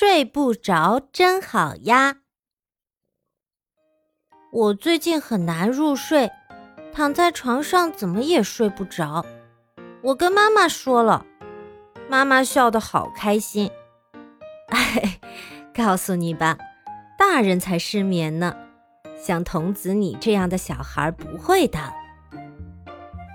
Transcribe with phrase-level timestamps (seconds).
[0.00, 2.20] 睡不着真好呀！
[4.50, 6.30] 我最近很难入睡，
[6.90, 9.26] 躺在床上怎么也睡不着。
[10.00, 11.26] 我跟妈妈说了，
[12.08, 13.70] 妈妈笑得好开心。
[14.72, 15.20] 哎，
[15.74, 16.56] 告诉你吧，
[17.18, 18.56] 大人才失眠呢，
[19.22, 21.78] 像童子你这样的小孩不会的。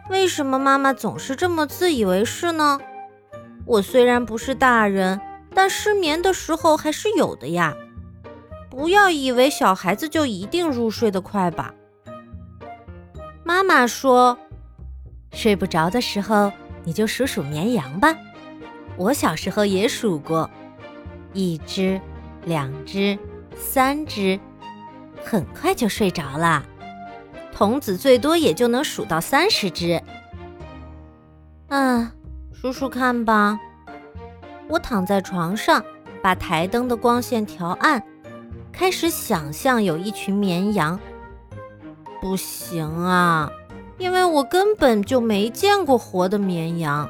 [0.10, 2.80] 为什么妈妈总是这么自以为是呢？
[3.68, 5.22] 我虽然不是大人。
[5.56, 7.74] 但失眠的时候还是有的呀，
[8.70, 11.74] 不要以为小孩子就一定入睡得快吧。
[13.44, 14.38] 妈妈说，
[15.32, 16.52] 睡不着的时候
[16.84, 18.16] 你就数数绵羊吧。
[18.98, 20.50] 我小时候也数过，
[21.34, 22.00] 一只、
[22.44, 23.18] 两只、
[23.56, 24.40] 三只，
[25.24, 26.66] 很快就睡着了。
[27.54, 30.02] 童子最多也就能数到三十只。
[31.70, 32.12] 嗯，
[32.54, 33.58] 数数看吧。
[34.68, 35.84] 我躺在床上，
[36.22, 38.02] 把台灯的光线调暗，
[38.72, 41.00] 开始想象有一群绵羊。
[42.22, 43.52] 不行啊，
[43.98, 47.08] 因为我根本就没见过活的绵羊，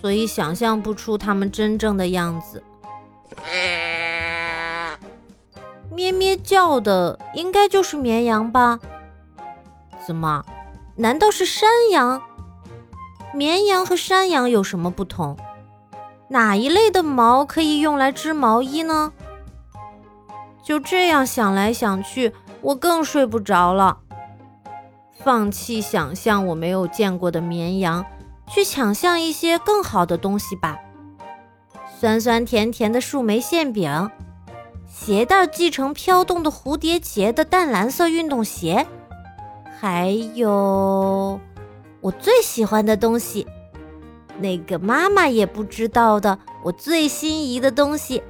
[0.00, 2.62] 所以想象不出它们真正的样子。
[5.92, 8.78] 咩咩叫的应该就是绵羊吧？
[10.06, 10.44] 怎么？
[10.96, 12.22] 难道是山羊？
[13.34, 15.36] 绵羊和山羊有什么不同？
[16.32, 19.12] 哪一类的毛可以用来织毛衣呢？
[20.62, 23.98] 就这样想来想去，我更睡不着了。
[25.18, 28.06] 放弃想象我没有见过的绵羊，
[28.48, 30.78] 去想象一些更好的东西吧。
[31.98, 34.08] 酸酸甜甜的树莓馅饼，
[34.86, 38.86] 鞋带系成飘动的蝴蝶结的淡蓝色运动鞋，
[39.80, 41.40] 还有
[42.00, 43.48] 我最喜欢的东西。
[44.40, 48.22] 那个妈妈也不知道的，我最心仪的东西。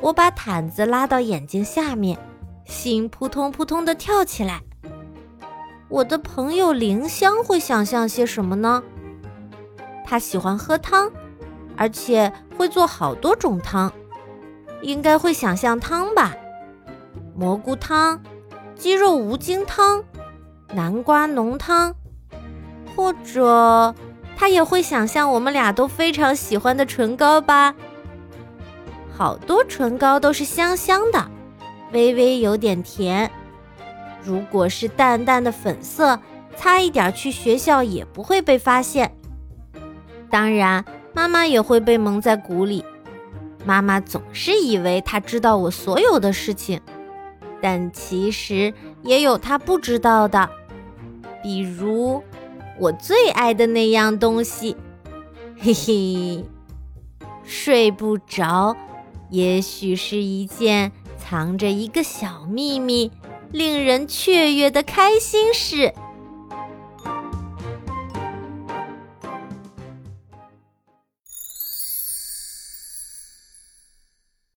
[0.00, 2.16] 我把毯子拉到眼睛下面，
[2.64, 4.60] 心扑通扑通的跳起来。
[5.88, 8.82] 我的朋友灵香会想象些什么呢？
[10.04, 11.10] 他喜欢喝汤，
[11.76, 13.92] 而且会做好多种汤，
[14.80, 16.34] 应该会想象汤吧？
[17.34, 18.22] 蘑菇汤、
[18.76, 20.04] 鸡肉无精汤、
[20.72, 21.94] 南瓜浓汤，
[22.94, 23.94] 或者……
[24.36, 27.74] 他也会想象我们俩都非常喜欢的唇膏吧？
[29.14, 31.30] 好多唇膏都是香香的，
[31.92, 33.30] 微微有点甜。
[34.22, 36.18] 如果是淡淡的粉色，
[36.56, 39.14] 擦一点去学校也不会被发现。
[40.28, 42.84] 当然，妈妈也会被蒙在鼓里。
[43.64, 46.80] 妈妈总是以为她知道我所有的事情，
[47.60, 48.72] 但其实
[49.02, 50.50] 也有她不知道的，
[51.42, 52.22] 比如。
[52.78, 54.76] 我最爱的那样东西，
[55.58, 56.44] 嘿嘿，
[57.44, 58.76] 睡不着，
[59.30, 63.12] 也许是一件藏着一个小秘密、
[63.50, 65.94] 令人雀跃的开心事。